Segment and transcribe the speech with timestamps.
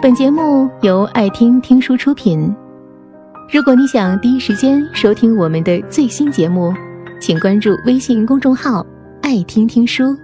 [0.00, 2.54] 本节目由爱听听书出品。
[3.52, 6.72] 如果你想第一时间收听我们的最新节目，
[7.20, 8.86] 请关注微信公众号
[9.22, 10.16] “爱听听书”，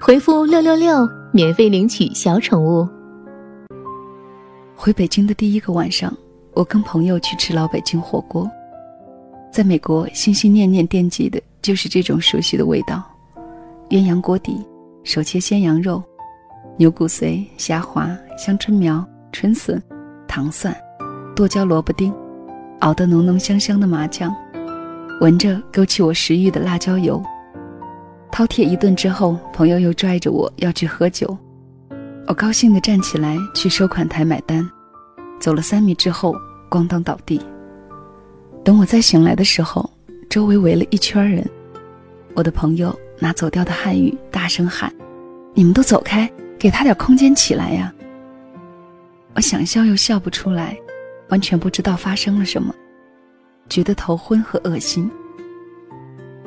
[0.00, 2.88] 回复“六六六”免费领取小宠物。
[4.74, 6.10] 回北京的第一个晚上，
[6.54, 8.50] 我跟朋友去吃老北京火锅。
[9.52, 13.02] 在美国，心心念念惦记的就是这种熟悉的味道：
[13.90, 14.56] 鸳鸯锅底、
[15.04, 16.02] 手切鲜羊肉、
[16.78, 19.80] 牛骨髓、虾滑、香椿苗、春笋、
[20.26, 20.74] 糖蒜、
[21.36, 22.12] 剁椒萝卜丁，
[22.80, 24.34] 熬得浓浓香香的麻酱，
[25.20, 27.22] 闻着勾起我食欲的辣椒油。
[28.30, 31.36] 饕餮一顿之后，朋友又拽着我要去喝酒。
[32.26, 34.66] 我高兴地站起来去收款台买单，
[35.38, 36.34] 走了三米之后，
[36.70, 37.40] 咣当倒地。
[38.64, 39.88] 等我再醒来的时候，
[40.30, 41.46] 周围围了一圈人。
[42.34, 44.90] 我的朋友拿走调的汉语大声喊
[45.52, 46.30] ：“你们都走开，
[46.62, 47.92] 给他点空间起来呀！”
[49.34, 50.78] 我想笑又笑不出来，
[51.28, 52.72] 完全不知道发生了什么，
[53.68, 55.10] 觉得头昏和恶心。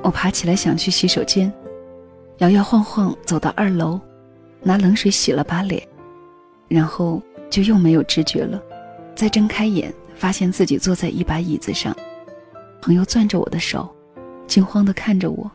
[0.02, 1.52] 我爬起来想去洗手间，
[2.38, 4.00] 摇摇晃晃走到二楼。
[4.64, 5.86] 拿冷水洗了把脸，
[6.68, 8.60] 然后就又没有知觉了。
[9.16, 11.96] 再睁开眼，发现自己坐在一把椅子上，
[12.82, 13.94] 朋友攥着我的手，
[14.48, 15.52] 惊慌地看着我。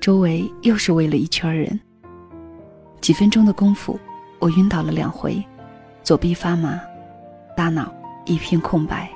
[0.00, 1.78] 周围又是围了一圈人。
[3.00, 3.98] 几分钟的功夫，
[4.38, 5.44] 我晕倒了两回，
[6.02, 6.80] 左臂发麻，
[7.56, 7.92] 大脑
[8.24, 9.08] 一片空白。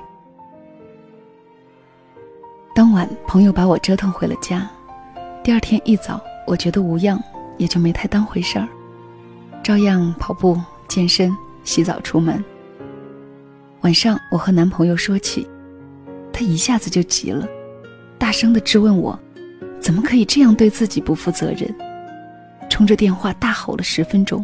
[2.73, 4.69] 当晚，朋友把我折腾回了家。
[5.43, 7.21] 第二天一早，我觉得无恙，
[7.57, 8.67] 也就没太当回事儿。
[9.61, 12.43] 照样跑步、健身、洗澡、出门。
[13.81, 15.47] 晚上，我和男朋友说起，
[16.31, 17.45] 他一下子就急了，
[18.17, 19.19] 大声的质问我
[19.81, 21.75] ：“怎么可以这样对自己不负责任？”
[22.81, 24.43] 冲着电话大吼了十分钟。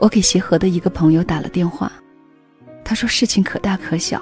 [0.00, 1.92] 我给协和的一个朋友打了电话，
[2.84, 4.20] 他说事情可大可小，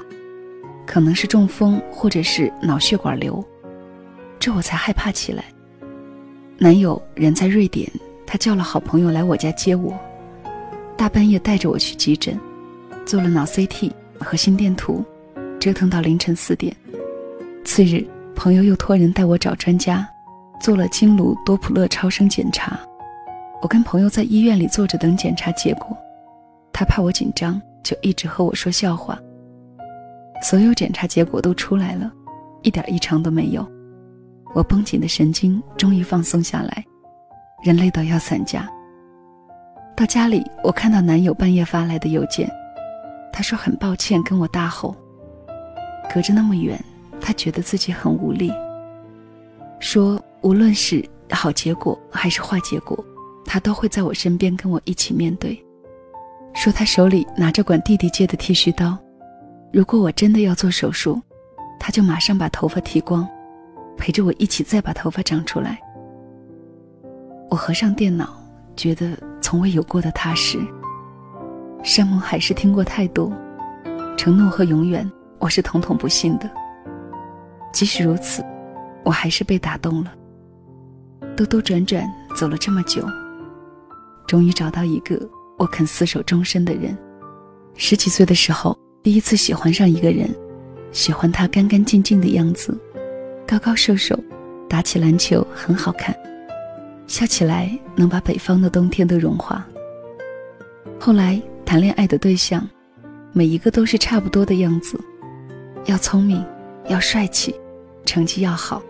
[0.85, 3.43] 可能是中风或者是脑血管瘤，
[4.39, 5.45] 这我才害怕起来。
[6.59, 7.91] 男友人在瑞典。
[8.27, 9.99] 他叫了好朋友来我家接我，
[10.95, 12.39] 大半夜带着我去急诊，
[13.07, 15.03] 做了脑 CT 和心电图，
[15.59, 16.77] 折腾到凌晨四点。
[17.65, 20.07] 次日，朋友又托人带我找专家，
[20.63, 22.79] 做了经颅多普勒超声检查。
[23.61, 25.97] 我跟朋友在医院里坐着等检查结果，
[26.73, 29.19] 他怕我紧张，就一直和我说笑话。
[30.41, 32.11] 所有检查结果都出来了，
[32.63, 33.69] 一点异常都没有。
[34.55, 36.85] 我绷紧的神经终于放松下来。
[37.65, 38.69] 人累到要散架。
[39.97, 42.49] 到家里，我看到男友半夜发来的邮件，
[43.33, 44.95] 他说很抱歉跟我大吼。
[46.15, 46.81] 隔着那么远，
[47.21, 48.53] 他觉得自己很无力。
[49.81, 53.03] 说无论是好结果还是坏结果，
[53.45, 55.61] 他都会在我身边跟我一起面对。
[56.55, 58.99] 说他手里拿着管弟弟借的剃须刀，
[59.73, 61.21] 如果我真的要做手术，
[61.81, 63.27] 他就马上把头发剃光，
[63.97, 65.81] 陪着我一起再把头发长出来。
[67.49, 68.37] 我合上电脑，
[68.77, 70.59] 觉得从未有过的踏实。
[71.83, 73.33] 山盟海誓听过太多，
[74.17, 76.51] 承诺和永远，我是统统不信的。
[77.73, 78.45] 即使如此，
[79.05, 80.13] 我还是被打动了。
[81.37, 82.07] 兜兜转转
[82.37, 83.03] 走了这么久，
[84.27, 85.19] 终于找到一个
[85.59, 86.97] 我肯厮守终身的人。
[87.75, 90.29] 十几岁的时候，第一次喜欢上一个人，
[90.93, 92.79] 喜欢他干干净净的样子，
[93.47, 94.19] 高高瘦瘦，
[94.69, 96.15] 打起篮球很好看。
[97.07, 99.67] 笑起来能把北方的冬天都融化。
[101.01, 102.67] 后来谈恋爱的对象，
[103.33, 104.99] 每一个都是差不多的样子，
[105.87, 106.45] 要聪明，
[106.89, 107.55] 要帅气，
[108.05, 108.83] 成绩要好，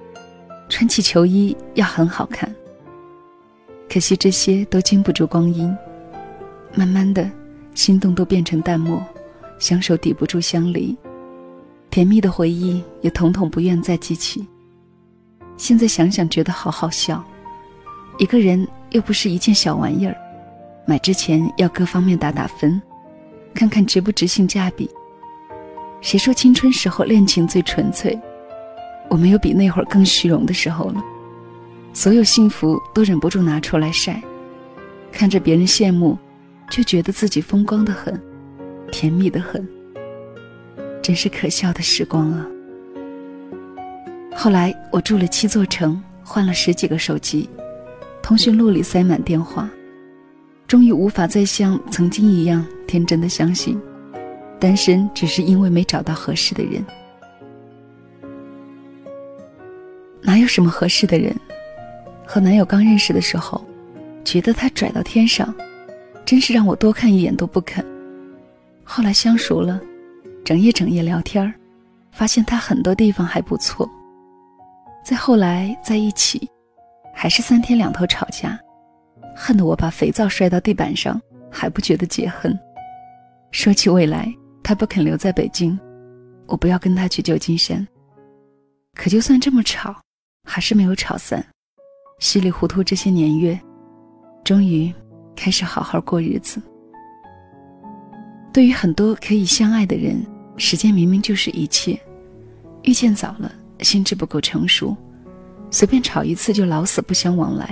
[0.72, 2.50] 穿起球衣要很好看。
[3.90, 5.70] 可惜这些都经不住光阴，
[6.74, 7.30] 慢慢的，
[7.74, 9.04] 心动都变成淡漠，
[9.58, 10.96] 相守抵不住相离，
[11.90, 14.48] 甜蜜的回忆也统统不愿再记起。
[15.58, 17.22] 现在想想，觉得好好笑。
[18.16, 20.16] 一个人又不是一件小玩意儿，
[20.86, 22.80] 买之前要各方面打打分，
[23.52, 24.88] 看看值不值性价比。
[26.00, 28.18] 谁说青春时候恋情最纯粹？
[29.12, 31.04] 我没有比那会儿更虚荣的时候了。
[31.92, 34.22] 所有幸福都忍不住拿出来晒，
[35.12, 36.16] 看着别人羡慕，
[36.70, 38.18] 却觉得自己风光的很，
[38.90, 39.68] 甜蜜的很。
[41.02, 42.46] 真是可笑的时光啊！
[44.34, 47.50] 后来我住了七座城，换了十几个手机。
[48.22, 49.68] 通讯录里塞满电话，
[50.66, 53.78] 终于无法再像曾经一样天真的相信，
[54.58, 56.82] 单身只是因为没找到合适的人。
[60.32, 61.30] 哪有什么合适的人？
[62.24, 63.62] 和男友刚认识的时候，
[64.24, 65.54] 觉得他拽到天上，
[66.24, 67.84] 真是让我多看一眼都不肯。
[68.82, 69.78] 后来相熟了，
[70.42, 71.52] 整夜整夜聊天儿，
[72.12, 73.86] 发现他很多地方还不错。
[75.04, 76.48] 再后来在一起，
[77.12, 78.58] 还是三天两头吵架，
[79.36, 81.20] 恨得我把肥皂摔到地板上，
[81.50, 82.58] 还不觉得解恨。
[83.50, 84.32] 说起未来，
[84.62, 85.78] 他不肯留在北京，
[86.46, 87.86] 我不要跟他去旧金山。
[88.94, 89.94] 可就算这么吵，
[90.44, 91.44] 还是没有吵散。
[92.18, 93.58] 稀里糊涂这些年月，
[94.44, 94.92] 终于
[95.34, 96.62] 开始好好过日子。
[98.52, 100.24] 对于很多可以相爱的人，
[100.56, 101.98] 时间明明就是一切。
[102.82, 103.50] 遇见早了。
[103.80, 104.96] 心智不够成熟，
[105.68, 107.66] 随便吵一次就老死不相往来；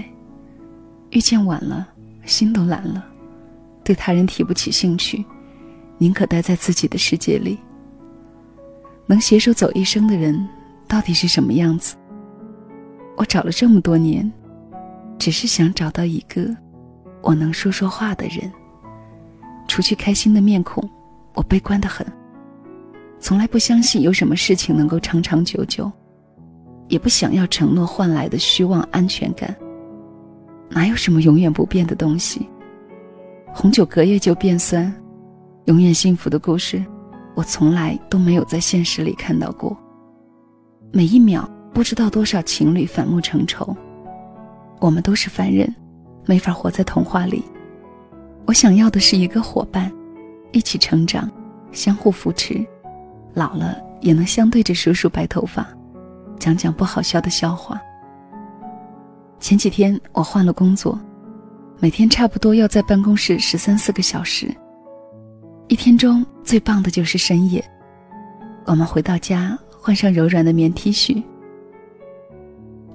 [1.11, 1.87] 遇见晚了，
[2.25, 3.07] 心都懒了，
[3.85, 5.25] 对他人提不起兴趣，
[5.99, 7.61] 宁可待在自己的世界里。
[9.07, 10.49] 能携手走一生的人，
[10.89, 11.95] 到底是什么样子？
[13.21, 14.33] 我找了这么多年，
[15.19, 16.57] 只是想找到一个
[17.21, 18.51] 我能说说话的人。
[19.69, 20.89] 除去开心的面孔，
[21.35, 22.07] 我悲观的很，
[23.19, 25.93] 从来不相信有什么事情能够长长久久。
[26.89, 29.55] 也不想要承诺换来的虚妄安全感。
[30.71, 32.49] 哪有什么永远不变的东西？
[33.53, 34.91] 红酒隔夜就变酸，
[35.67, 36.83] 永远幸福的故事，
[37.35, 39.77] 我从来都没有在现实里看到过。
[40.91, 43.77] 每一秒不知道多少情侣反目成仇。
[44.81, 45.75] 我们都是凡人，
[46.27, 47.45] 没法活在童话里。
[48.47, 49.93] 我想要的是一个伙伴，
[50.53, 51.31] 一起成长，
[51.71, 52.67] 相互扶持，
[53.35, 55.67] 老了也能相对着数数白头发。
[56.39, 57.81] 讲讲不好笑的笑话。
[59.39, 60.99] 前几天我换了工作，
[61.79, 64.53] 每天差不多要在办公室十三四个小时。
[65.69, 67.65] 一天中最棒的就是深夜，
[68.65, 71.23] 我们回到家，换上柔软的棉 T 恤，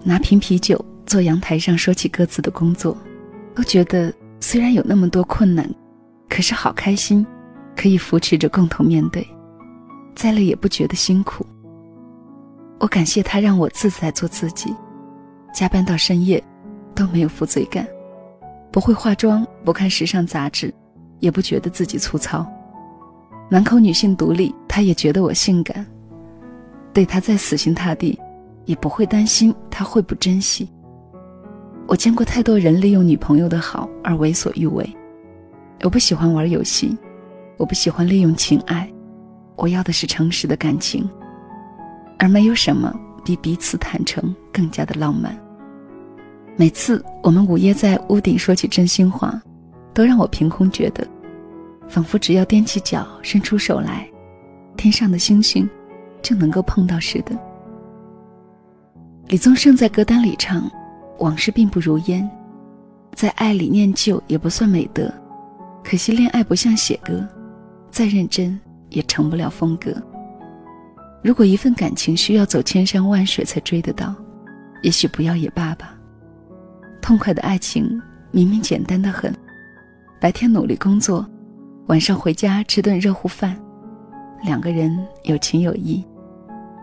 [0.08, 2.96] 拿瓶啤酒，坐阳台上说起各自的工作，
[3.56, 5.68] 都觉得虽然有那么多困难，
[6.30, 7.26] 可是好开心，
[7.76, 9.28] 可以扶持着共同面对，
[10.16, 11.44] 再累也不觉得辛苦。
[12.80, 14.72] 我感谢他让我自在做自己，
[15.52, 16.42] 加班到深夜，
[16.94, 17.88] 都没有负罪感，
[18.72, 20.72] 不会化妆，不看时尚杂志，
[21.20, 22.46] 也不觉得自己粗糙，
[23.50, 25.84] 满口女性独立，他也觉得我性感。
[26.94, 28.20] 对他再死心塌地，
[28.66, 30.70] 也不会担心他会不珍惜。
[31.88, 34.88] 我见过太多人利用女朋友的好而为所欲为，
[35.84, 36.98] 我不喜欢玩游戏，
[37.58, 38.92] 我不喜欢利用情爱，
[39.56, 41.08] 我要的是诚实的感情。
[42.18, 45.38] 而没有什么比彼此坦诚更加的浪漫。
[46.56, 49.40] 每次我们午夜在屋顶说起真心话，
[49.94, 51.06] 都让我凭空觉得，
[51.88, 54.10] 仿佛只要踮起脚伸出手来，
[54.78, 55.70] 天上的星星
[56.22, 57.38] 就能够碰到似的。
[59.28, 60.70] 李宗盛在歌单里唱
[61.18, 62.30] ：“往事并不如烟，
[63.16, 65.12] 在爱里念旧也不算美德。
[65.84, 67.28] 可惜恋爱不像写歌，
[67.90, 69.92] 再认真也成不了风格。”
[71.24, 74.14] 如果一份感情需要走千山万水才追得到，
[74.84, 75.98] 也许不要也罢吧。
[77.02, 78.00] 痛快的爱情
[78.30, 79.36] 明明简单的很，
[80.22, 81.28] 白天努力工作，
[81.88, 83.60] 晚上回家吃顿热乎饭，
[84.44, 86.06] 两个人有情有义，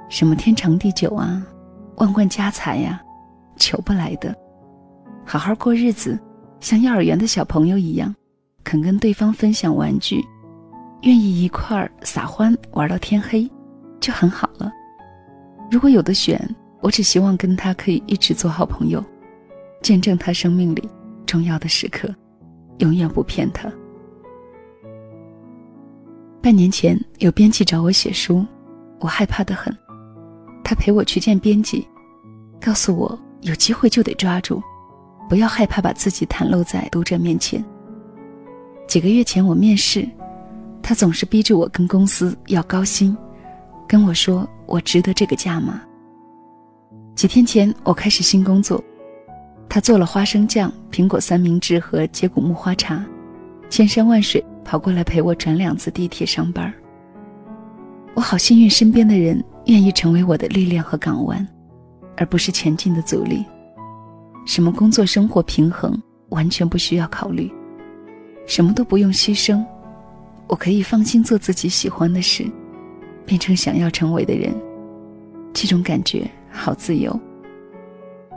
[0.09, 1.47] 什么天长地久啊，
[1.97, 3.01] 万贯家财呀，
[3.57, 4.35] 求不来的。
[5.25, 6.19] 好好过日子，
[6.61, 8.15] 像幼儿园的小朋友一样，
[8.65, 10.25] 肯跟对方分享玩具，
[11.03, 13.49] 愿意一块儿撒欢玩到天黑。
[14.01, 14.73] 就很好了。
[15.71, 16.37] 如果有的选，
[16.81, 19.01] 我只希望跟他可以一直做好朋友，
[19.81, 20.91] 见证他生命里
[21.25, 22.13] 重要的时刻，
[22.79, 23.71] 永远不骗他。
[26.43, 28.45] 半年前有编辑找我写书，
[28.99, 29.73] 我害怕的很。
[30.73, 31.87] 他陪我去见编辑，
[32.59, 34.63] 告诉我有机会就得抓住，
[35.29, 37.63] 不要害怕把自己袒露在读者面前。
[38.89, 40.09] 几个月前我面试，
[40.83, 43.15] 他总是逼着我跟公司要高薪。
[43.87, 45.83] 跟我说我值得这个价吗？
[47.15, 48.83] 几天前我开始新工作，
[49.69, 53.05] 他做了花生酱、苹果三明治和接骨木花茶，
[53.69, 56.73] 千山万水跑过来陪我转两次地铁上班。
[58.15, 61.47] 我好幸运，身边的人愿意成为我的力量和港湾，
[62.17, 63.45] 而不是前进的阻力。
[64.47, 65.97] 什么工作生活平衡
[66.31, 67.53] 完全不需要考虑，
[68.47, 69.65] 什么都不用牺牲，
[70.49, 72.45] 我可以放心做自己喜欢的事。
[73.25, 74.53] 变成想要成为的人，
[75.53, 77.19] 这种感觉好自由。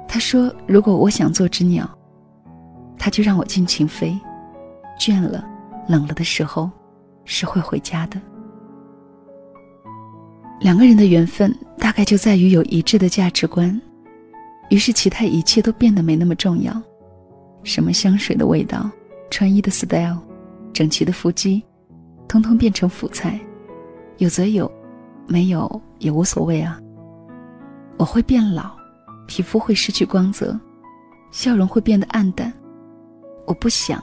[0.08, 1.90] 他说：“如果我想做只鸟，
[2.96, 4.16] 他就让我尽情飞。
[5.00, 5.44] 倦了、
[5.90, 6.70] 冷了的时候，
[7.26, 8.22] 是会回家的。”
[10.60, 13.80] 两个人的缘分大概就在于有一致的价值观，
[14.70, 16.82] 于是其他一切都变得没那么重要。
[17.64, 18.90] 什么香水的味道、
[19.30, 20.20] 穿衣的 style、
[20.72, 21.64] 整齐的腹肌，
[22.28, 23.40] 通通变成辅菜，
[24.18, 24.72] 有则有，
[25.28, 26.80] 没有也无所谓啊。
[27.98, 28.72] 我会变老，
[29.28, 30.60] 皮肤会失去光泽，
[31.32, 32.52] 笑容会变得暗淡。
[33.46, 34.02] 我不想，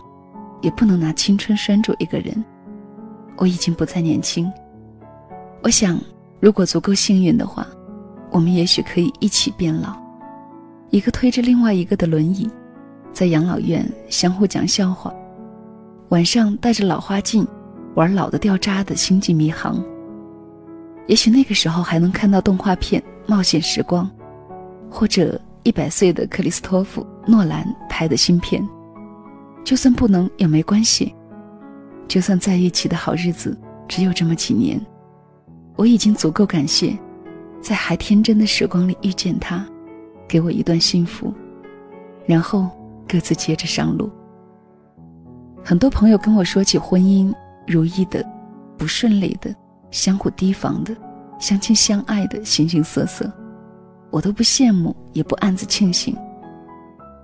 [0.60, 2.44] 也不能拿青春拴住一个人。
[3.36, 4.50] 我已经不再年轻。
[5.62, 5.98] 我想，
[6.42, 7.64] 如果足够幸运的话，
[8.28, 9.96] 我们也许可以一起变老，
[10.90, 12.50] 一个推着另外一个的轮椅，
[13.12, 15.14] 在养老院相互讲笑话，
[16.08, 17.46] 晚上戴着老花镜
[17.94, 19.80] 玩老的掉渣的星际迷航。
[21.06, 23.00] 也许那个时候还能看到动画片。
[23.24, 24.10] 冒险时光，
[24.90, 28.68] 或者一百岁的克里斯托弗·诺兰拍的新片，
[29.62, 31.14] 就算不能也没关系。
[32.08, 33.56] 就算在一起的好日子
[33.86, 34.78] 只有这么几年，
[35.76, 36.96] 我已经足够感谢，
[37.60, 39.64] 在还天真的时光里遇见他，
[40.28, 41.32] 给我一段幸福，
[42.26, 42.68] 然后
[43.08, 44.10] 各自接着上路。
[45.64, 47.32] 很多朋友跟我说起婚姻，
[47.66, 48.24] 如意的、
[48.76, 49.54] 不顺利的、
[49.90, 50.94] 相互提防的。
[51.38, 53.28] 相亲相爱的形形色色，
[54.10, 56.16] 我都不羡慕，也不暗自庆幸。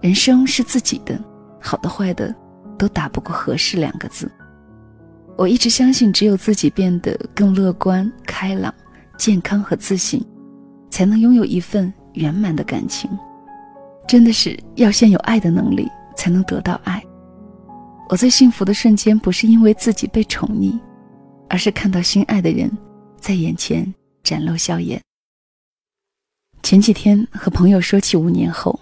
[0.01, 1.17] 人生是自己的，
[1.61, 2.35] 好的坏的，
[2.77, 4.29] 都打不过合适两个字。
[5.39, 8.75] 我一直相信，只有自己变得更乐观、开朗、
[9.17, 10.21] 健康和自信，
[10.91, 13.09] 才能拥有一份圆满的感情。
[14.09, 17.01] 真的是要先有爱的能力，才能得到爱。
[18.09, 20.77] 我最幸福的瞬间，不是因为自己被宠溺，
[21.49, 22.69] 而是看到心爱的人
[23.21, 23.95] 在眼前。
[24.25, 25.01] 展露笑颜。
[26.63, 28.79] 前几天和朋友说起五年后，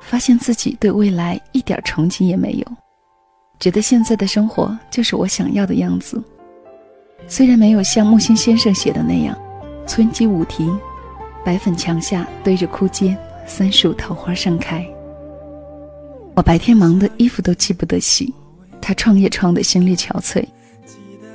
[0.00, 2.76] 发现自己对未来一点憧憬也没有，
[3.60, 6.22] 觉得现在的生活就是我想要的样子。
[7.26, 9.36] 虽然没有像木心先生写的那样，
[9.86, 10.78] 村基舞亭，
[11.44, 14.86] 白粉墙下堆着枯阶，三树桃花盛开。
[16.34, 18.32] 我白天忙的衣服都记不得洗，
[18.80, 20.44] 他创业创的心力憔悴，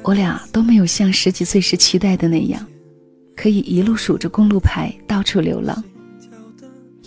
[0.01, 2.65] 我俩都没有像十几岁时期待的那样。
[3.35, 5.83] 可以一路数着公路牌到处流浪，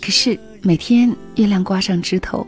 [0.01, 2.45] 可是每天月亮挂上枝头，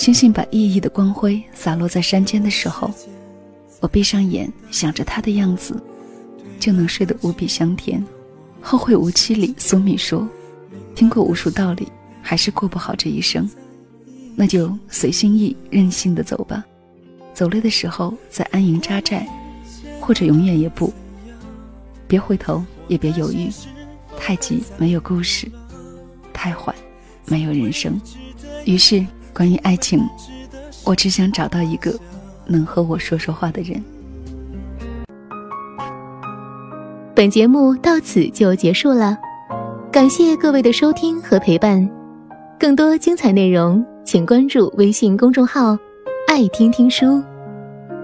[0.00, 2.90] 星星把熠熠的光辉洒落在山间的时候，
[3.80, 5.78] 我闭上眼想着他的样子，
[6.58, 8.02] 就能睡得无比香甜。
[8.62, 10.26] 后会无期里，苏米说
[10.96, 11.86] ：“听过无数道理，
[12.22, 13.46] 还是过不好这一生，
[14.34, 16.64] 那就随心意，任性的走吧。
[17.34, 19.28] 走累的时候再安营扎寨，
[20.00, 20.90] 或者永远也不，
[22.08, 23.50] 别回头。”也别犹豫，
[24.16, 25.46] 太急没有故事，
[26.32, 26.74] 太缓
[27.26, 28.00] 没有人生。
[28.64, 30.00] 于是，关于爱情，
[30.84, 31.94] 我只想找到一个
[32.46, 33.82] 能和我说说话的人。
[37.14, 39.16] 本节目到此就结束了，
[39.92, 41.88] 感谢各位的收听和陪伴。
[42.58, 45.76] 更多精彩内容，请关注微信公众号
[46.28, 47.22] “爱听听书”，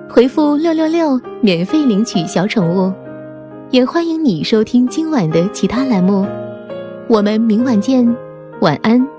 [0.09, 2.93] 回复“六六六”免费领取小宠物。
[3.71, 6.27] 也欢迎你收听今晚的其他栏目，
[7.09, 8.07] 我们明晚见，
[8.61, 9.16] 晚安。